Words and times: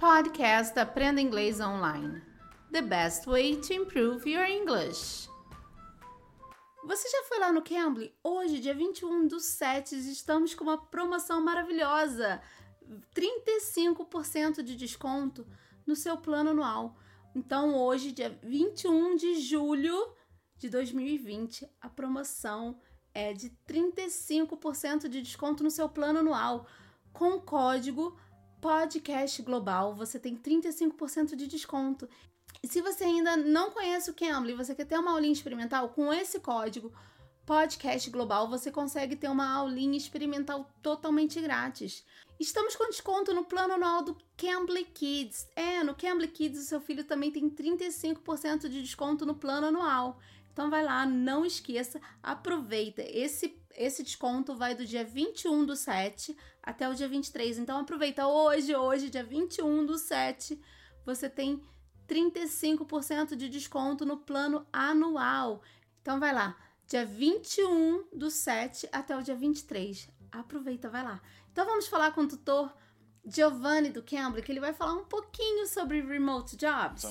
Podcast 0.00 0.78
Aprenda 0.78 1.20
Inglês 1.20 1.60
Online. 1.60 2.22
The 2.72 2.80
best 2.80 3.26
way 3.26 3.56
to 3.60 3.74
improve 3.74 4.26
your 4.26 4.46
English. 4.46 5.28
Você 6.86 7.06
já 7.06 7.24
foi 7.24 7.38
lá 7.38 7.52
no 7.52 7.60
Cambly? 7.60 8.10
Hoje, 8.24 8.60
dia 8.60 8.74
21 8.74 9.26
do 9.28 9.38
7, 9.38 9.94
estamos 10.10 10.54
com 10.54 10.64
uma 10.64 10.78
promoção 10.78 11.44
maravilhosa. 11.44 12.40
35% 13.14 14.62
de 14.62 14.74
desconto 14.74 15.46
no 15.86 15.94
seu 15.94 16.16
plano 16.16 16.48
anual. 16.48 16.96
Então, 17.34 17.76
hoje, 17.76 18.10
dia 18.10 18.30
21 18.42 19.16
de 19.16 19.38
julho 19.38 20.14
de 20.56 20.70
2020, 20.70 21.70
a 21.78 21.90
promoção 21.90 22.80
é 23.12 23.34
de 23.34 23.50
35% 23.68 25.08
de 25.08 25.20
desconto 25.20 25.62
no 25.62 25.70
seu 25.70 25.90
plano 25.90 26.20
anual. 26.20 26.66
Com 27.12 27.34
o 27.34 27.42
código 27.42 28.18
Podcast 28.60 29.40
Global, 29.42 29.94
você 29.94 30.18
tem 30.18 30.36
35% 30.36 31.34
de 31.34 31.46
desconto. 31.46 32.08
Se 32.64 32.82
você 32.82 33.04
ainda 33.04 33.36
não 33.36 33.70
conhece 33.70 34.10
o 34.10 34.14
Cambly, 34.14 34.52
você 34.52 34.74
quer 34.74 34.84
ter 34.84 34.98
uma 34.98 35.12
aulinha 35.12 35.32
experimental, 35.32 35.88
com 35.88 36.12
esse 36.12 36.38
código 36.40 36.92
Podcast 37.46 38.10
Global, 38.10 38.48
você 38.48 38.70
consegue 38.70 39.16
ter 39.16 39.28
uma 39.28 39.50
aulinha 39.54 39.96
experimental 39.96 40.70
totalmente 40.82 41.40
grátis. 41.40 42.04
Estamos 42.38 42.76
com 42.76 42.88
desconto 42.88 43.34
no 43.34 43.44
plano 43.44 43.74
anual 43.74 44.02
do 44.02 44.16
Cambly 44.36 44.84
Kids. 44.84 45.48
É, 45.56 45.82
no 45.82 45.94
Cambly 45.94 46.28
Kids 46.28 46.60
o 46.60 46.64
seu 46.64 46.80
filho 46.80 47.04
também 47.04 47.30
tem 47.30 47.48
35% 47.50 48.68
de 48.68 48.82
desconto 48.82 49.26
no 49.26 49.34
plano 49.34 49.66
anual. 49.66 50.18
Então 50.52 50.68
vai 50.68 50.84
lá, 50.84 51.06
não 51.06 51.44
esqueça, 51.44 52.00
aproveita. 52.22 53.02
Esse 53.02 53.58
esse 53.80 54.02
desconto 54.02 54.54
vai 54.54 54.74
do 54.74 54.84
dia 54.84 55.04
21 55.04 55.64
do 55.64 55.76
7 55.76 56.36
até 56.62 56.88
o 56.88 56.94
dia 56.94 57.08
23. 57.08 57.58
Então 57.58 57.78
aproveita 57.78 58.26
hoje, 58.26 58.74
hoje, 58.74 59.08
dia 59.08 59.24
21 59.24 59.86
do 59.86 59.96
7, 59.96 60.60
você 61.04 61.30
tem 61.30 61.62
35% 62.06 63.36
de 63.36 63.48
desconto 63.48 64.04
no 64.04 64.18
plano 64.18 64.66
anual. 64.72 65.62
Então 66.02 66.18
vai 66.18 66.34
lá, 66.34 66.56
dia 66.86 67.06
21 67.06 68.08
do 68.12 68.30
7 68.30 68.88
até 68.92 69.16
o 69.16 69.22
dia 69.22 69.34
23. 69.34 70.10
Aproveita, 70.32 70.88
vai 70.88 71.02
lá. 71.02 71.20
Então 71.50 71.64
vamos 71.64 71.86
falar 71.86 72.12
com 72.12 72.22
o 72.22 72.28
tutor 72.28 72.72
Giovanni 73.24 73.90
do 73.90 74.02
Cambridge, 74.02 74.44
que 74.44 74.52
ele 74.52 74.60
vai 74.60 74.72
falar 74.72 74.94
um 74.94 75.04
pouquinho 75.04 75.66
sobre 75.66 76.00
remote 76.00 76.56
jobs. 76.56 77.04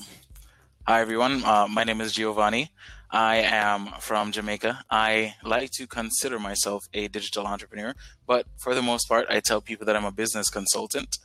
Hi 0.90 1.02
everyone, 1.02 1.44
uh, 1.46 1.68
my 1.70 1.84
name 1.84 2.02
is 2.02 2.14
Giovanni. 2.14 2.72
I 3.12 3.36
am 3.36 3.90
from 4.00 4.32
Jamaica. 4.32 4.86
I 4.90 5.36
like 5.44 5.70
to 5.74 5.86
consider 5.86 6.40
myself 6.40 6.86
a 6.96 7.08
digital 7.10 7.46
entrepreneur, 7.46 7.94
but 8.26 8.48
for 8.58 8.74
the 8.74 8.82
most 8.82 9.08
part, 9.08 9.28
I 9.30 9.40
tell 9.40 9.62
people 9.62 9.86
that 9.86 9.96
I'm 9.96 10.06
a 10.06 10.12
business 10.12 10.50
consultant. 10.50 11.20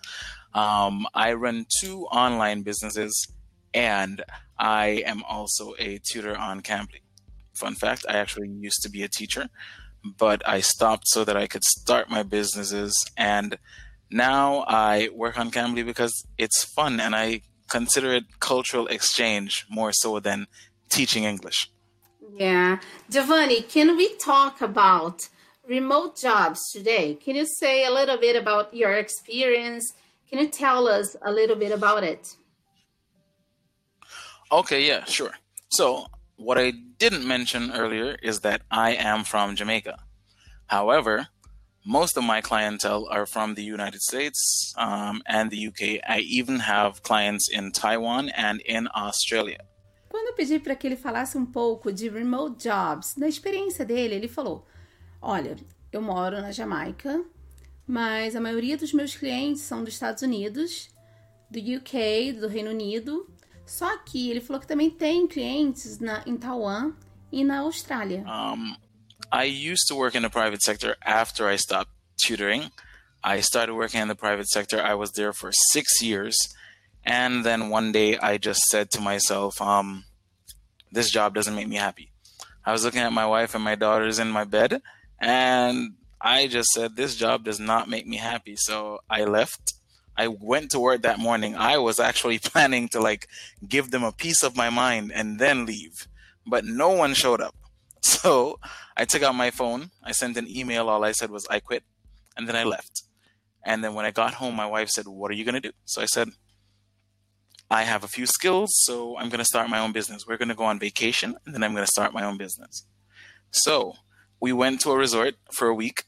Um, 0.52 1.06
I 1.14 1.32
run 1.32 1.64
two 1.80 2.04
online 2.08 2.60
businesses 2.60 3.26
and 3.72 4.22
I 4.58 5.02
am 5.06 5.22
also 5.26 5.72
a 5.78 5.98
tutor 6.04 6.36
on 6.36 6.60
Cambly. 6.60 7.00
Fun 7.54 7.74
fact 7.74 8.04
I 8.06 8.18
actually 8.18 8.50
used 8.50 8.82
to 8.82 8.90
be 8.90 9.02
a 9.02 9.08
teacher, 9.08 9.48
but 10.18 10.46
I 10.46 10.60
stopped 10.60 11.08
so 11.08 11.24
that 11.24 11.38
I 11.38 11.46
could 11.46 11.64
start 11.64 12.10
my 12.10 12.22
businesses. 12.22 12.94
And 13.16 13.56
now 14.10 14.66
I 14.68 15.08
work 15.14 15.38
on 15.38 15.50
Cambly 15.50 15.86
because 15.86 16.12
it's 16.36 16.64
fun 16.64 17.00
and 17.00 17.16
I 17.16 17.40
consider 17.78 18.10
it 18.14 18.26
cultural 18.38 18.86
exchange 18.86 19.52
more 19.68 19.92
so 19.92 20.20
than 20.20 20.46
teaching 20.96 21.24
English. 21.24 21.58
Yeah. 22.44 22.78
Giovanni, 23.10 23.62
can 23.62 23.96
we 23.96 24.06
talk 24.30 24.54
about 24.60 25.16
remote 25.68 26.12
jobs 26.26 26.60
today? 26.72 27.06
Can 27.24 27.34
you 27.34 27.46
say 27.60 27.84
a 27.84 27.90
little 27.98 28.18
bit 28.26 28.36
about 28.36 28.72
your 28.72 28.92
experience? 29.04 29.84
Can 30.28 30.38
you 30.42 30.48
tell 30.48 30.86
us 30.86 31.16
a 31.30 31.32
little 31.32 31.58
bit 31.64 31.72
about 31.80 32.02
it? 32.04 32.22
Okay, 34.52 34.80
yeah, 34.90 35.02
sure. 35.04 35.34
So, 35.78 36.06
what 36.36 36.58
I 36.58 36.72
didn't 37.02 37.26
mention 37.26 37.72
earlier 37.72 38.16
is 38.22 38.36
that 38.46 38.62
I 38.70 38.90
am 39.12 39.24
from 39.24 39.56
Jamaica. 39.56 39.96
However, 40.66 41.28
most 41.84 42.16
of 42.16 42.24
my 42.24 42.40
clientele 42.40 43.06
are 43.10 43.26
from 43.26 43.54
the 43.54 43.62
United 43.62 44.00
States 44.00 44.72
um, 44.76 45.22
and 45.26 45.50
the 45.50 45.68
UK. 45.68 46.00
I 46.08 46.20
even 46.20 46.60
have 46.60 47.02
clients 47.02 47.48
in 47.50 47.72
Taiwan 47.72 48.30
and 48.30 48.60
in 48.62 48.88
Australia. 48.94 49.58
Quando 50.08 50.28
eu 50.28 50.34
pedi 50.34 50.58
para 50.58 50.76
que 50.76 50.86
ele 50.86 50.96
falasse 50.96 51.36
um 51.36 51.44
pouco 51.44 51.92
de 51.92 52.08
remote 52.08 52.62
jobs, 52.62 53.14
da 53.14 53.28
experiência 53.28 53.84
dele, 53.84 54.14
ele 54.14 54.28
falou: 54.28 54.66
Olha, 55.20 55.56
eu 55.92 56.00
moro 56.00 56.40
na 56.40 56.52
Jamaica, 56.52 57.22
mas 57.86 58.34
a 58.34 58.40
maioria 58.40 58.76
dos 58.76 58.92
meus 58.92 59.14
clientes 59.16 59.62
são 59.62 59.84
dos 59.84 59.94
Estados 59.94 60.22
Unidos, 60.22 60.88
do 61.50 61.58
UK, 61.58 62.32
do 62.40 62.48
Reino 62.48 62.70
Unido. 62.70 63.28
Só 63.66 63.96
que 63.98 64.30
ele 64.30 64.40
falou 64.40 64.60
que 64.60 64.66
também 64.66 64.90
tem 64.90 65.26
clientes 65.26 65.98
na, 65.98 66.22
em 66.26 66.36
Taiwan 66.36 66.92
e 67.32 67.42
na 67.42 67.60
Austrália. 67.60 68.22
Um, 68.26 68.76
I 69.32 69.44
used 69.44 69.88
to 69.88 69.94
work 69.94 70.14
in 70.14 70.22
the 70.22 70.30
private 70.30 70.62
sector 70.62 70.96
after 71.04 71.48
I 71.48 71.56
stopped 71.56 71.90
tutoring. 72.16 72.70
I 73.22 73.40
started 73.40 73.74
working 73.74 74.00
in 74.00 74.08
the 74.08 74.14
private 74.14 74.48
sector. 74.48 74.80
I 74.80 74.94
was 74.94 75.12
there 75.12 75.32
for 75.32 75.50
six 75.72 76.02
years. 76.02 76.36
And 77.04 77.44
then 77.44 77.68
one 77.68 77.92
day 77.92 78.18
I 78.18 78.38
just 78.38 78.60
said 78.70 78.90
to 78.92 79.00
myself, 79.00 79.60
um, 79.60 80.04
this 80.92 81.10
job 81.10 81.34
doesn't 81.34 81.54
make 81.54 81.68
me 81.68 81.76
happy. 81.76 82.12
I 82.64 82.72
was 82.72 82.84
looking 82.84 83.00
at 83.00 83.12
my 83.12 83.26
wife 83.26 83.54
and 83.54 83.62
my 83.62 83.74
daughters 83.74 84.18
in 84.18 84.30
my 84.30 84.44
bed, 84.44 84.80
and 85.20 85.94
I 86.20 86.46
just 86.46 86.70
said, 86.70 86.96
this 86.96 87.14
job 87.14 87.44
does 87.44 87.60
not 87.60 87.90
make 87.90 88.06
me 88.06 88.16
happy. 88.16 88.56
So 88.56 89.00
I 89.10 89.24
left. 89.24 89.74
I 90.16 90.28
went 90.28 90.70
to 90.70 90.80
work 90.80 91.02
that 91.02 91.18
morning. 91.18 91.56
I 91.56 91.76
was 91.76 92.00
actually 92.00 92.38
planning 92.52 92.88
to 92.90 93.00
like 93.00 93.28
give 93.68 93.90
them 93.90 94.02
a 94.02 94.12
piece 94.12 94.42
of 94.42 94.56
my 94.56 94.70
mind 94.70 95.12
and 95.12 95.38
then 95.38 95.66
leave, 95.66 96.08
but 96.46 96.64
no 96.64 96.90
one 96.90 97.12
showed 97.12 97.42
up. 97.42 97.54
So 98.22 98.60
I 98.96 99.06
took 99.06 99.22
out 99.22 99.34
my 99.34 99.50
phone. 99.50 99.90
I 100.02 100.12
sent 100.12 100.36
an 100.36 100.46
email. 100.46 100.90
All 100.90 101.04
I 101.04 101.12
said 101.12 101.30
was, 101.30 101.46
I 101.48 101.58
quit. 101.60 101.84
And 102.36 102.46
then 102.46 102.54
I 102.54 102.64
left. 102.64 103.02
And 103.64 103.82
then 103.82 103.94
when 103.94 104.04
I 104.04 104.10
got 104.10 104.34
home, 104.34 104.54
my 104.54 104.66
wife 104.66 104.90
said, 104.90 105.06
What 105.06 105.30
are 105.30 105.34
you 105.34 105.44
going 105.44 105.54
to 105.54 105.68
do? 105.68 105.72
So 105.86 106.02
I 106.02 106.06
said, 106.06 106.28
I 107.70 107.84
have 107.84 108.04
a 108.04 108.08
few 108.08 108.26
skills, 108.26 108.70
so 108.84 109.16
I'm 109.16 109.30
going 109.30 109.38
to 109.38 109.44
start 109.44 109.70
my 109.70 109.78
own 109.78 109.92
business. 109.92 110.26
We're 110.26 110.36
going 110.36 110.50
to 110.50 110.54
go 110.54 110.64
on 110.64 110.78
vacation, 110.78 111.34
and 111.44 111.54
then 111.54 111.62
I'm 111.62 111.72
going 111.72 111.86
to 111.86 111.90
start 111.90 112.12
my 112.12 112.24
own 112.24 112.36
business. 112.36 112.86
So 113.50 113.94
we 114.38 114.52
went 114.52 114.80
to 114.82 114.90
a 114.90 114.98
resort 114.98 115.36
for 115.52 115.68
a 115.68 115.74
week. 115.74 116.04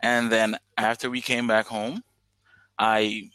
And 0.00 0.30
then 0.30 0.58
after 0.76 1.10
we 1.10 1.20
came 1.20 1.48
back 1.48 1.66
home, 1.66 2.04
I 2.78 3.30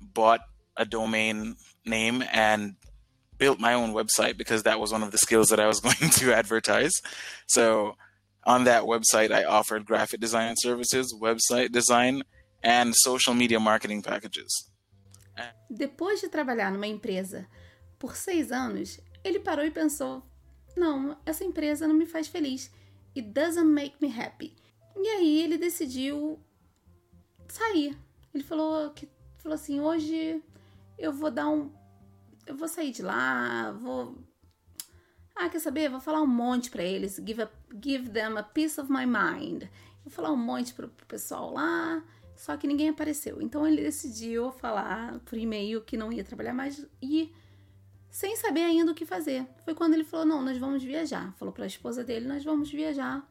bought 0.00 0.40
a 0.76 0.86
domain 0.86 1.56
name 1.84 2.24
and 2.32 2.76
built 3.40 3.58
my 3.58 3.74
own 3.74 3.92
website 3.92 4.36
because 4.36 4.62
that 4.62 4.78
was 4.78 4.92
one 4.92 5.02
of 5.02 5.10
the 5.10 5.18
skills 5.18 5.48
that 5.48 5.58
I 5.58 5.66
was 5.66 5.80
going 5.86 6.10
to 6.20 6.32
advertise. 6.32 6.92
So 7.48 7.96
on 8.44 8.64
that 8.64 8.84
website, 8.84 9.32
I 9.32 9.42
offered 9.44 9.84
graphic 9.84 10.20
design 10.20 10.54
services, 10.56 11.12
website 11.28 11.72
design, 11.72 12.22
and 12.62 12.94
social 12.94 13.34
media 13.34 13.58
marketing 13.58 14.02
packages. 14.02 14.52
Depois 15.70 16.20
de 16.20 16.28
trabalhar 16.28 16.70
numa 16.70 16.86
empresa 16.86 17.48
por 17.98 18.14
seis 18.14 18.52
anos, 18.52 19.00
ele 19.24 19.40
parou 19.40 19.64
e 19.64 19.70
pensou: 19.70 20.22
não, 20.76 21.16
essa 21.24 21.44
empresa 21.44 21.86
não 21.86 21.94
me 21.94 22.06
faz 22.06 22.28
feliz. 22.28 22.70
It 23.16 23.28
doesn't 23.28 23.66
make 23.66 23.96
me 24.00 24.08
happy. 24.08 24.54
E 24.96 25.08
aí 25.08 25.42
ele 25.42 25.58
decidiu 25.58 26.38
sair. 27.48 27.96
Ele 28.34 28.44
falou 28.44 28.90
que 28.90 29.08
falou 29.38 29.54
assim: 29.54 29.80
hoje 29.80 30.42
eu 30.98 31.12
vou 31.12 31.30
dar 31.30 31.48
um. 31.48 31.70
Eu 32.50 32.56
vou 32.56 32.66
sair 32.66 32.90
de 32.90 33.00
lá, 33.00 33.70
vou. 33.72 34.18
Ah, 35.36 35.48
quer 35.48 35.60
saber? 35.60 35.88
Vou 35.88 36.00
falar 36.00 36.20
um 36.20 36.26
monte 36.26 36.68
para 36.68 36.82
eles. 36.82 37.16
Give, 37.24 37.42
a, 37.42 37.50
give 37.82 38.10
them 38.10 38.36
a 38.36 38.42
piece 38.42 38.80
of 38.80 38.90
my 38.90 39.06
mind. 39.06 39.64
Vou 40.04 40.10
falar 40.10 40.32
um 40.32 40.36
monte 40.36 40.74
pro, 40.74 40.88
pessoal 41.06 41.52
lá 41.52 42.02
só 42.40 42.56
que 42.56 42.66
ninguém 42.66 42.88
apareceu. 42.88 43.40
Então 43.42 43.66
ele 43.66 43.82
decidiu 43.82 44.50
falar 44.50 45.20
por 45.26 45.36
e-mail 45.36 45.82
que 45.82 45.94
não 45.94 46.10
ia 46.10 46.24
trabalhar 46.24 46.54
mais 46.54 46.86
e 47.00 47.32
sem 48.10 48.34
saber 48.34 48.62
ainda 48.62 48.90
o 48.90 48.94
que 48.94 49.04
fazer. 49.04 49.46
Foi 49.62 49.74
quando 49.74 49.92
ele 49.92 50.04
falou: 50.04 50.24
"Não, 50.24 50.42
nós 50.42 50.56
vamos 50.56 50.82
viajar". 50.82 51.34
Falou 51.34 51.52
para 51.52 51.64
a 51.64 51.66
esposa 51.66 52.02
dele: 52.02 52.26
"Nós 52.26 52.42
vamos 52.42 52.70
viajar". 52.70 53.30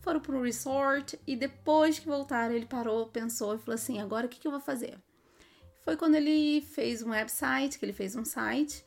Foram 0.00 0.20
para 0.20 0.36
um 0.36 0.42
resort 0.42 1.20
e 1.26 1.34
depois 1.34 1.98
que 1.98 2.06
voltaram, 2.06 2.54
ele 2.54 2.66
parou, 2.66 3.08
pensou 3.08 3.56
e 3.56 3.58
falou 3.58 3.74
assim: 3.74 4.00
"Agora 4.00 4.26
o 4.26 4.28
que, 4.28 4.38
que 4.38 4.46
eu 4.46 4.52
vou 4.52 4.60
fazer?". 4.60 4.96
Foi 5.86 5.96
quando 5.96 6.16
ele 6.16 6.62
fez 6.62 7.00
um 7.00 7.10
website, 7.10 7.78
que 7.78 7.84
ele 7.84 7.92
fez 7.92 8.16
um 8.16 8.24
site. 8.24 8.84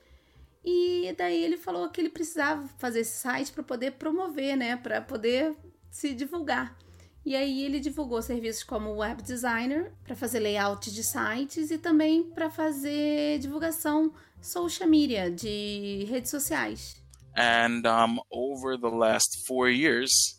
E 0.65 1.15
daí 1.17 1.41
ele 1.41 1.55
falou 1.55 1.87
que 1.89 2.01
ele 2.01 2.09
precisava 2.09 2.67
fazer 2.77 2.99
esse 2.99 3.19
site 3.19 3.53
para 3.53 3.63
poder 3.63 3.91
promover, 3.91 4.57
né, 4.57 4.75
para 4.75 4.99
poder 4.99 5.55
se 5.89 6.13
divulgar. 6.13 6.77
E 7.25 7.37
aí 7.37 7.63
ele 7.63 7.79
divulgou 7.79 8.21
serviços 8.21 8.63
como 8.63 8.97
web 8.97 9.23
designer 9.23 9.93
para 10.03 10.13
fazer 10.13 10.41
layout 10.41 10.91
de 10.91 11.01
sites 11.01 11.71
e 11.71 11.77
também 11.77 12.21
para 12.21 12.49
fazer 12.49 13.39
divulgação 13.39 14.13
social 14.41 14.89
media 14.89 15.31
de 15.31 16.05
redes 16.09 16.29
sociais. 16.29 17.01
And 17.33 17.83
um, 17.85 18.19
over 18.29 18.77
the 18.77 18.89
last 18.89 19.47
four 19.47 19.69
years, 19.69 20.37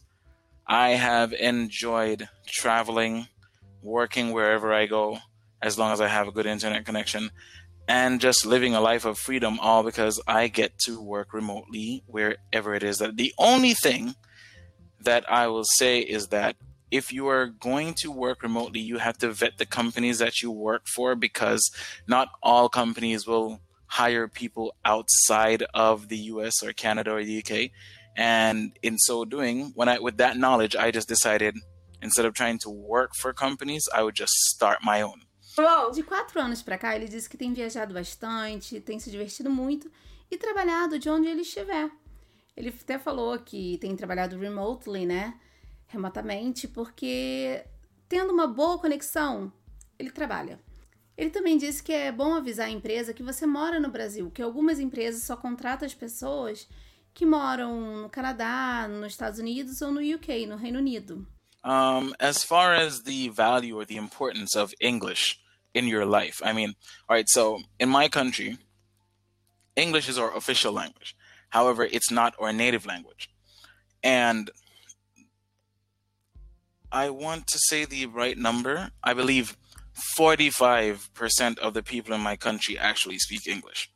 I 0.69 0.91
have 0.95 1.35
enjoyed 1.35 2.29
traveling, 2.45 3.29
working 3.83 4.35
wherever 4.35 4.71
I 4.75 4.87
go, 4.87 5.19
as 5.63 5.79
long 5.79 5.93
as 5.93 6.01
I 6.01 6.09
have 6.09 6.29
a 6.29 6.33
good 6.33 6.47
internet 6.47 6.85
connection. 6.85 7.31
and 7.89 8.21
just 8.21 8.47
living 8.47 8.73
a 8.73 8.81
life 8.81 9.05
of 9.05 9.19
freedom, 9.19 9.59
all 9.59 9.83
because 9.83 10.21
I 10.25 10.47
get 10.47 10.79
to 10.87 11.01
work 11.01 11.33
remotely 11.33 12.05
wherever 12.07 12.73
it 12.73 12.85
is. 12.85 12.99
That 12.99 13.17
the 13.17 13.35
only 13.37 13.75
thing 13.75 14.15
that 15.01 15.25
I 15.29 15.49
will 15.49 15.65
say 15.65 15.99
is 15.99 16.29
that 16.29 16.55
if 16.93 17.13
you 17.13 17.27
are 17.29 17.47
going 17.47 17.95
to 17.95 18.13
work 18.13 18.43
remotely, 18.45 18.79
you 18.81 18.99
have 18.99 19.19
to 19.19 19.33
vet 19.33 19.59
the 19.59 19.67
companies 19.67 20.19
that 20.19 20.41
you 20.41 20.53
work 20.53 20.87
for 20.87 21.17
because 21.17 21.69
not 22.07 22.29
all 22.43 22.69
companies 22.69 23.27
will 23.27 23.61
hire 23.87 24.29
people 24.29 24.75
outside 24.85 25.65
of 25.75 26.09
the 26.09 26.19
US 26.19 26.63
or 26.63 26.73
Canada 26.73 27.13
or 27.13 27.25
the 27.25 27.39
UK. 27.39 27.71
And 28.17 28.79
in 28.83 28.99
so 28.99 29.25
doing, 29.25 29.73
when 29.75 29.89
I 29.89 29.99
with 29.99 30.17
that 30.19 30.37
knowledge, 30.37 30.77
I 30.77 30.91
just 30.91 31.09
decided 31.09 31.57
instead 32.03 32.25
of 32.25 32.35
trying 32.35 32.59
to 32.61 32.71
work 32.71 33.13
for 33.17 33.33
companies, 33.33 33.89
I 33.93 34.03
would 34.03 34.15
just 34.15 34.33
start 34.33 34.79
my 34.85 35.03
own. 35.03 35.23
De 35.93 36.03
quatro 36.03 36.41
anos 36.41 36.63
para 36.63 36.79
cá, 36.79 36.95
ele 36.95 37.09
disse 37.09 37.29
que 37.29 37.37
tem 37.37 37.53
viajado 37.53 37.95
bastante, 37.95 38.81
tem 38.81 38.99
se 38.99 39.11
divertido 39.11 39.51
muito 39.51 39.91
e 40.31 40.37
trabalhado 40.37 40.99
de 40.99 41.11
onde 41.11 41.29
ele 41.29 41.43
estiver. 41.43 41.91
Ele 42.57 42.69
até 42.69 42.99
falou 42.99 43.39
que 43.39 43.79
tem 43.79 43.97
trabalhado 43.97 44.39
remotely, 44.39 45.07
né? 45.07 45.39
Remotamente, 45.87 46.69
porque 46.69 47.65
tendo 48.09 48.33
uma 48.33 48.47
boa 48.47 48.79
conexão, 48.79 49.53
ele 49.99 50.11
trabalha. 50.11 50.61
Ele 51.17 51.31
também 51.31 51.59
disse 51.59 51.83
que 51.83 51.93
é 51.93 52.11
bom 52.11 52.35
avisar 52.35 52.67
a 52.67 52.71
empresa 52.71 53.13
que 53.13 53.23
você 53.23 53.47
mora 53.47 53.79
no 53.79 53.91
Brasil, 53.91 54.31
que 54.31 54.41
algumas 54.41 54.79
empresas 54.79 55.25
só 55.25 55.37
contratam 55.37 55.87
as 55.87 55.95
pessoas 55.95 56.69
que 57.13 57.27
moram 57.27 58.03
no 58.03 58.09
Canadá, 58.09 58.89
nos 58.89 59.13
Estados 59.13 59.39
Unidos 59.39 59.83
ou 59.83 59.91
no 59.91 60.01
UK, 60.01 60.47
no 60.47 60.57
Reino 60.57 60.79
Unido. 60.79 61.27
Um, 61.63 62.15
as 62.19 62.43
far 62.43 62.75
as 62.75 63.03
the 63.03 63.29
value 63.29 63.77
or 63.77 63.85
the 63.85 63.97
importance 63.97 64.57
of 64.57 64.73
English 64.81 65.40
in 65.75 65.87
your 65.87 66.05
life, 66.05 66.41
I 66.45 66.53
mean, 66.53 66.75
all 67.09 67.17
right, 67.17 67.29
so 67.29 67.61
in 67.79 67.89
my 67.89 68.09
country, 68.09 68.59
English 69.77 70.09
is 70.09 70.19
our 70.19 70.37
official 70.37 70.73
language. 70.73 71.17
However, 71.51 71.85
it's 71.85 72.11
not 72.11 72.35
our 72.41 72.53
native 72.53 72.87
language. 72.87 73.31
And 74.03 74.51
I 76.93 77.11
want 77.11 77.47
to 77.49 77.59
say 77.59 77.85
the 77.85 78.07
right 78.07 78.37
number. 78.37 78.91
I 79.03 79.15
believe 79.15 79.57
45% 80.19 81.59
of 81.59 81.75
the 81.75 81.83
people 81.83 82.15
in 82.15 82.21
my 82.21 82.37
country 82.37 82.79
actually 82.79 83.19
speak 83.19 83.47
English. 83.47 83.91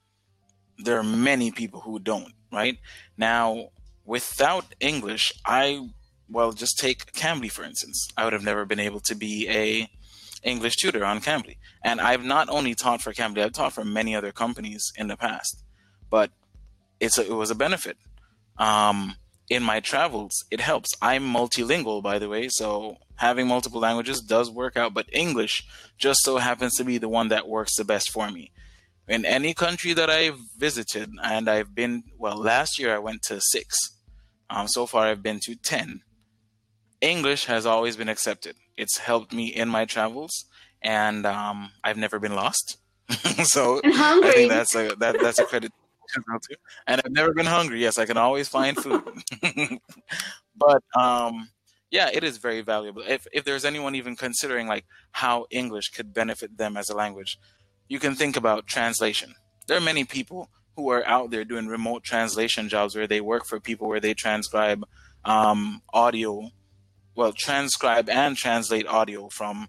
There 0.79 0.99
are 0.99 1.05
many 1.05 1.50
people 1.50 1.81
who 1.81 1.99
don't, 1.99 2.32
right? 2.53 2.79
Now, 3.17 3.69
without 4.05 4.75
English, 4.81 5.32
I 5.44 5.88
well, 6.29 6.53
just 6.53 6.79
take 6.79 7.12
Cambly 7.12 7.50
for 7.50 7.65
instance. 7.65 8.09
I 8.17 8.25
would 8.25 8.32
have 8.32 8.44
never 8.44 8.65
been 8.65 8.81
able 8.81 9.00
to 9.00 9.15
be 9.15 9.49
a 9.49 9.88
English 10.44 10.76
tutor 10.76 11.05
on 11.05 11.20
Cambly. 11.20 11.56
And 11.82 12.00
I've 12.00 12.25
not 12.25 12.49
only 12.49 12.75
taught 12.75 13.02
for 13.02 13.12
Cambly, 13.12 13.43
I've 13.43 13.52
taught 13.52 13.73
for 13.73 13.85
many 13.85 14.14
other 14.14 14.32
companies 14.32 14.93
in 14.96 15.08
the 15.08 15.17
past. 15.17 15.64
But 16.11 16.31
it's 17.00 17.19
a, 17.19 17.23
it 17.23 17.35
was 17.35 17.50
a 17.50 17.55
benefit. 17.55 17.96
Um, 18.58 19.17
in 19.50 19.62
my 19.62 19.81
travels, 19.81 20.44
it 20.50 20.61
helps. 20.61 20.94
I'm 21.02 21.25
multilingual, 21.25 22.02
by 22.02 22.19
the 22.19 22.29
way, 22.29 22.49
so 22.50 22.96
having 23.17 23.46
multiple 23.46 23.81
languages 23.81 24.20
does 24.20 24.50
work 24.50 24.76
out. 24.76 24.94
But 24.94 25.06
English 25.12 25.67
just 25.99 26.20
so 26.23 26.38
happens 26.38 26.75
to 26.76 26.85
be 26.85 26.99
the 26.99 27.08
one 27.08 27.29
that 27.29 27.49
works 27.49 27.76
the 27.76 27.85
best 27.85 28.11
for 28.11 28.31
me. 28.31 28.52
In 29.06 29.26
any 29.26 29.52
country 29.52 29.93
that 29.93 30.08
I've 30.08 30.38
visited, 30.56 31.11
and 31.23 31.49
I've 31.49 31.75
been 31.75 32.05
well, 32.17 32.37
last 32.37 32.79
year 32.79 32.94
I 32.94 32.99
went 32.99 33.23
to 33.25 33.41
six. 33.41 33.76
Um, 34.49 34.67
so 34.69 34.87
far, 34.87 35.06
I've 35.06 35.23
been 35.23 35.41
to 35.44 35.55
ten. 35.56 36.02
English 37.05 37.45
has 37.45 37.67
always 37.67 37.97
been 37.97 38.09
accepted. 38.09 38.56
It's 38.77 38.99
helped 38.99 39.33
me 39.33 39.47
in 39.49 39.69
my 39.69 39.85
travels, 39.85 40.47
and 40.81 41.27
um, 41.27 41.71
I've 41.85 41.99
never 41.99 42.19
been 42.19 42.35
lost. 42.35 42.79
so 43.45 43.81
I 43.85 44.33
think 44.35 44.51
that's 44.51 44.75
a 44.75 44.97
that, 44.97 45.21
that's 45.21 45.39
a 45.39 45.45
credit 45.45 45.73
and 46.87 47.03
I've 47.05 47.12
never 47.12 47.33
been 47.35 47.47
hungry. 47.47 47.81
Yes, 47.81 47.99
I 47.99 48.06
can 48.06 48.17
always 48.17 48.49
find 48.49 48.77
food. 48.77 49.03
but 50.56 50.83
um, 50.97 51.49
yeah, 51.91 52.09
it 52.12 52.25
is 52.25 52.39
very 52.39 52.62
valuable. 52.62 53.03
If 53.06 53.27
if 53.33 53.45
there's 53.45 53.65
anyone 53.65 53.95
even 53.95 54.17
considering 54.17 54.67
like 54.67 54.87
how 55.12 55.47
English 55.51 55.91
could 55.91 56.15
benefit 56.15 56.56
them 56.56 56.77
as 56.77 56.89
a 56.89 56.97
language, 56.97 57.39
you 57.89 57.99
can 57.99 58.15
think 58.15 58.37
about 58.37 58.67
translation. 58.67 59.35
There 59.67 59.77
are 59.77 59.89
many 59.93 60.05
people 60.05 60.49
who 60.77 60.91
are 60.91 61.06
out 61.06 61.31
there 61.31 61.45
doing 61.45 61.67
remote 61.67 62.03
translation 62.03 62.69
jobs 62.69 62.97
where 62.97 63.06
they 63.06 63.21
work 63.21 63.45
for 63.47 63.61
people 63.61 63.89
where 63.89 64.01
they 64.01 64.15
transcribe 64.15 64.85
um, 65.25 65.83
audio, 65.93 66.51
well, 67.15 67.33
transcribe 67.33 68.09
and 68.09 68.37
translate 68.37 68.87
audio 68.87 69.29
from 69.29 69.69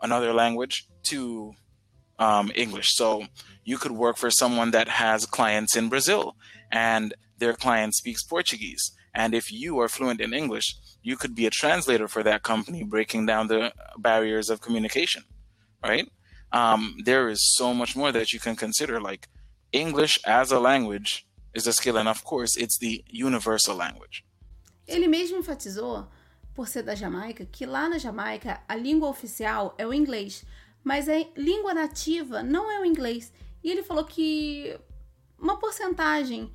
another 0.00 0.32
language 0.32 0.86
to 1.10 1.52
um, 2.18 2.52
English. 2.54 2.94
So 2.94 3.24
you 3.64 3.78
could 3.78 3.92
work 3.92 4.16
for 4.16 4.30
someone 4.30 4.70
that 4.72 4.88
has 4.88 5.26
clients 5.26 5.76
in 5.76 5.88
Brazil 5.88 6.36
and 6.70 7.14
their 7.38 7.54
client 7.54 7.94
speaks 7.94 8.22
Portuguese. 8.22 8.92
And 9.14 9.34
if 9.34 9.52
you 9.52 9.78
are 9.80 9.88
fluent 9.88 10.20
in 10.20 10.34
English, 10.34 10.76
you 11.02 11.16
could 11.16 11.34
be 11.34 11.46
a 11.46 11.50
translator 11.50 12.08
for 12.08 12.22
that 12.22 12.42
company, 12.42 12.82
breaking 12.82 13.26
down 13.26 13.46
the 13.48 13.72
barriers 13.98 14.50
of 14.50 14.60
communication, 14.60 15.22
right? 15.82 16.10
Um, 16.52 16.96
there 17.04 17.28
is 17.28 17.54
so 17.56 17.74
much 17.74 17.94
more 17.94 18.12
that 18.12 18.32
you 18.32 18.40
can 18.40 18.56
consider. 18.56 19.00
Like 19.00 19.28
English 19.72 20.18
as 20.24 20.50
a 20.50 20.58
language 20.58 21.26
is 21.52 21.66
a 21.66 21.72
skill, 21.72 21.96
and 21.96 22.08
of 22.08 22.24
course, 22.24 22.56
it's 22.56 22.78
the 22.78 23.04
universal 23.08 23.76
language. 23.76 24.24
Ele 24.86 25.08
mesmo 25.08 25.38
enfatizou, 25.38 26.06
por 26.54 26.68
ser 26.68 26.82
da 26.82 26.94
Jamaica, 26.94 27.44
que 27.44 27.66
lá 27.66 27.88
na 27.88 27.98
Jamaica 27.98 28.62
a 28.68 28.76
língua 28.76 29.08
oficial 29.08 29.74
é 29.76 29.86
o 29.86 29.92
inglês, 29.92 30.44
mas 30.82 31.08
a 31.08 31.14
língua 31.36 31.74
nativa 31.74 32.42
não 32.42 32.70
é 32.70 32.80
o 32.80 32.84
inglês. 32.84 33.32
E 33.62 33.70
ele 33.70 33.82
falou 33.82 34.04
que 34.04 34.78
uma 35.38 35.58
porcentagem 35.58 36.52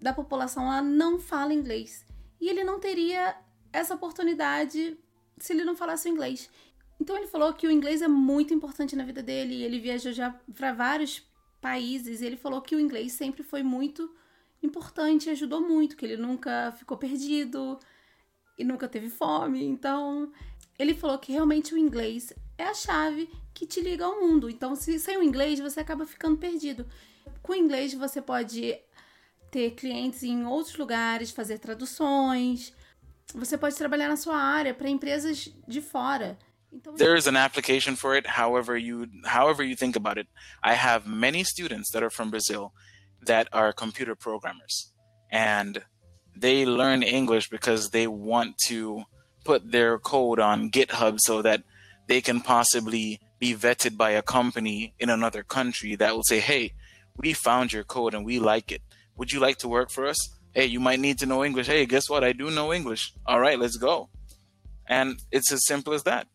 da 0.00 0.12
população 0.12 0.66
lá 0.66 0.82
não 0.82 1.18
fala 1.18 1.54
inglês. 1.54 2.04
E 2.40 2.48
ele 2.48 2.64
não 2.64 2.78
teria 2.78 3.36
essa 3.72 3.94
oportunidade 3.94 4.98
se 5.38 5.52
ele 5.52 5.64
não 5.64 5.76
falasse 5.76 6.08
o 6.08 6.12
inglês. 6.12 6.50
Então 7.00 7.16
ele 7.16 7.26
falou 7.26 7.52
que 7.54 7.66
o 7.66 7.70
inglês 7.70 8.02
é 8.02 8.08
muito 8.08 8.52
importante 8.52 8.94
na 8.94 9.04
vida 9.04 9.22
dele. 9.22 9.62
Ele 9.62 9.80
viajou 9.80 10.12
já 10.12 10.30
para 10.54 10.72
vários 10.72 11.22
países. 11.60 12.20
E 12.20 12.26
ele 12.26 12.36
falou 12.36 12.60
que 12.60 12.76
o 12.76 12.80
inglês 12.80 13.12
sempre 13.12 13.42
foi 13.42 13.62
muito 13.62 14.14
importante, 14.62 15.30
ajudou 15.30 15.60
muito, 15.60 15.96
que 15.96 16.04
ele 16.04 16.16
nunca 16.16 16.72
ficou 16.72 16.96
perdido 16.96 17.78
e 18.56 18.64
nunca 18.64 18.88
teve 18.88 19.08
fome. 19.08 19.64
Então, 19.64 20.32
ele 20.78 20.94
falou 20.94 21.18
que 21.18 21.32
realmente 21.32 21.74
o 21.74 21.78
inglês 21.78 22.32
é 22.56 22.64
a 22.64 22.74
chave 22.74 23.28
que 23.52 23.66
te 23.66 23.80
liga 23.80 24.04
ao 24.04 24.20
mundo. 24.20 24.50
Então, 24.50 24.74
se 24.74 24.98
sem 24.98 25.16
o 25.16 25.22
inglês, 25.22 25.60
você 25.60 25.80
acaba 25.80 26.06
ficando 26.06 26.36
perdido. 26.36 26.86
Com 27.42 27.52
o 27.52 27.56
inglês, 27.56 27.94
você 27.94 28.20
pode 28.20 28.78
ter 29.50 29.70
clientes 29.72 30.22
em 30.22 30.44
outros 30.46 30.76
lugares, 30.76 31.30
fazer 31.30 31.58
traduções. 31.58 32.72
Você 33.34 33.56
pode 33.56 33.76
trabalhar 33.76 34.08
na 34.08 34.16
sua 34.16 34.36
área 34.36 34.74
para 34.74 34.88
empresas 34.88 35.52
de 35.66 35.80
fora. 35.80 36.38
Então, 36.72 36.94
there 36.94 37.16
is 37.16 37.28
an 37.28 37.36
application 37.36 37.94
for 37.94 38.16
it 38.16 38.26
however 38.26 38.76
you 38.76 39.06
however 39.24 39.64
you 39.64 39.76
think 39.76 39.96
about 39.96 40.18
it 40.18 40.28
i 40.60 40.74
have 40.74 41.08
many 41.08 41.44
students 41.44 41.88
that 41.92 42.02
are 42.02 42.10
from 42.10 42.30
brazil 42.30 42.72
that 43.24 43.48
are 43.52 43.72
computer 43.72 44.16
programmers 44.16 44.92
and 45.30 45.80
they 46.36 46.66
learn 46.66 47.02
english 47.02 47.48
because 47.48 47.90
they 47.90 48.06
want 48.06 48.56
to 48.58 49.04
put 49.44 49.70
their 49.70 49.98
code 49.98 50.40
on 50.40 50.70
github 50.70 51.18
so 51.20 51.42
that 51.42 51.62
they 52.08 52.20
can 52.20 52.40
possibly 52.40 53.20
be 53.38 53.54
vetted 53.54 53.96
by 53.96 54.10
a 54.10 54.22
company 54.22 54.94
in 54.98 55.10
another 55.10 55.42
country 55.42 55.96
that 55.96 56.14
will 56.14 56.22
say, 56.22 56.40
hey, 56.40 56.72
we 57.16 57.32
found 57.32 57.72
your 57.72 57.84
code 57.84 58.14
and 58.14 58.24
we 58.24 58.38
like 58.38 58.72
it. 58.72 58.82
Would 59.16 59.32
you 59.32 59.40
like 59.40 59.58
to 59.58 59.68
work 59.68 59.90
for 59.90 60.06
us? 60.06 60.18
Hey, 60.54 60.66
you 60.66 60.80
might 60.80 61.00
need 61.00 61.18
to 61.18 61.26
know 61.26 61.44
English. 61.44 61.66
Hey, 61.66 61.86
guess 61.86 62.08
what? 62.08 62.24
I 62.24 62.32
do 62.32 62.50
know 62.50 62.72
English. 62.72 63.12
All 63.26 63.40
right, 63.40 63.58
let's 63.58 63.76
go. 63.76 64.08
And 64.86 65.20
it's 65.30 65.52
as 65.52 65.66
simple 65.66 65.94
as 65.94 66.04
that. 66.04 66.26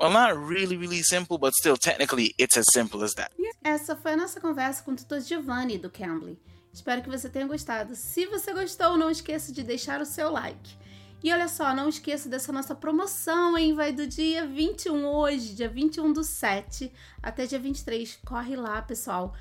Well, 0.00 0.10
not 0.10 0.34
really, 0.34 0.78
really 0.78 1.02
simple, 1.02 1.36
but 1.36 1.52
still, 1.52 1.76
technically, 1.76 2.34
it's 2.38 2.56
as 2.56 2.64
simple 2.72 3.04
as 3.04 3.12
that. 3.16 3.30
Essa 3.62 3.94
foi 3.94 4.12
a 4.12 4.16
nossa 4.16 4.40
conversa 4.40 4.82
com 4.82 4.92
o 4.92 4.96
tutor 4.96 5.20
Giovanni 5.20 5.76
do 5.76 5.90
Cambly. 5.90 6.38
Espero 6.72 7.02
que 7.02 7.10
você 7.10 7.28
tenha 7.28 7.46
gostado. 7.46 7.94
Se 7.94 8.24
você 8.24 8.54
gostou, 8.54 8.96
não 8.96 9.10
esqueça 9.10 9.52
de 9.52 9.62
deixar 9.62 10.00
o 10.00 10.06
seu 10.06 10.30
like. 10.30 10.74
E 11.22 11.30
olha 11.30 11.48
só, 11.48 11.74
não 11.74 11.86
esqueça 11.86 12.30
dessa 12.30 12.50
nossa 12.50 12.74
promoção, 12.74 13.58
hein? 13.58 13.74
Vai 13.74 13.92
do 13.92 14.06
dia 14.06 14.46
21 14.46 15.04
hoje, 15.04 15.54
dia 15.54 15.68
21 15.68 16.14
do 16.14 16.24
7 16.24 16.90
até 17.22 17.44
dia 17.44 17.58
23. 17.58 18.20
Corre 18.24 18.56
lá, 18.56 18.80
pessoal. 18.80 19.34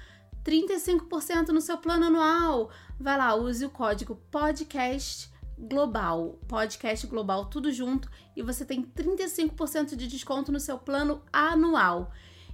35% 0.44 1.50
no 1.50 1.62
seu 1.62 1.78
plano 1.78 2.08
anual. 2.08 2.70
Vai 3.00 3.18
lá, 3.18 3.34
use 3.34 3.64
o 3.64 3.70
código 3.70 4.18
podcast 4.30 5.32
global, 5.60 6.40
podcast 6.48 7.06
global 7.08 7.46
tudo 7.46 7.72
junto 7.72 8.10
e 8.36 8.42
você 8.42 8.64
tem 8.64 8.84
35% 8.84 9.96
de 9.96 10.08
desconto 10.08 10.52
no 10.52 10.60
seu 10.60 10.78
plano 10.78 11.22
anual. 11.32 12.12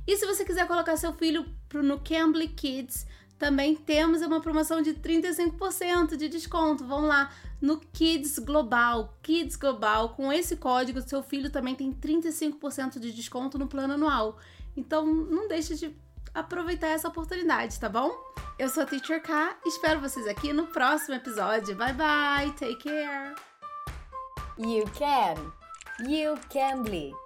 E 0.08 0.18
se 0.18 0.26
você 0.26 0.44
quiser 0.44 0.68
colocar 0.68 0.98
seu 0.98 1.14
filho 1.14 1.46
no 1.74 2.00
Cambly 2.00 2.48
Kids, 2.48 3.06
também 3.38 3.76
temos 3.76 4.22
uma 4.22 4.40
promoção 4.40 4.82
de 4.82 4.94
35% 4.94 6.16
de 6.16 6.30
desconto. 6.30 6.86
Vamos 6.86 7.10
lá 7.10 7.32
no 7.62 7.80
Kids 7.80 8.40
Global. 8.40 9.18
Kids 9.22 9.56
Global, 9.56 10.10
com 10.10 10.32
esse 10.32 10.56
código, 10.56 11.02
seu 11.02 11.22
filho 11.22 11.50
também 11.50 11.76
tem 11.76 11.92
35% 11.92 13.00
de 13.00 13.12
desconto 13.12 13.58
no 13.58 13.68
plano 13.68 13.94
anual. 13.94 14.38
Então, 14.78 15.06
não 15.06 15.48
deixe 15.48 15.76
de 15.76 15.96
aproveitar 16.36 16.90
essa 16.90 17.08
oportunidade, 17.08 17.80
tá 17.80 17.90
bom? 17.90 18.12
Eu 18.60 18.70
sou 18.70 18.84
a 18.84 18.86
Teacher 18.86 19.22
K, 19.22 19.58
espero 19.66 20.00
vocês 20.00 20.28
aqui 20.28 20.54
no 20.54 20.68
próximo 20.68 21.16
episódio. 21.16 21.76
Bye 21.76 21.94
bye, 21.94 22.52
take 22.52 22.84
care. 22.84 23.34
You 24.58 24.86
can. 24.94 25.52
You 26.08 26.38
can 26.50 26.84
be. 26.84 27.25